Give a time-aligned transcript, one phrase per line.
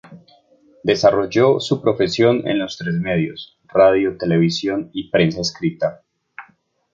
[0.83, 6.01] Desarrolló su profesión en los tres medios: radio, televisión y prensa escrita.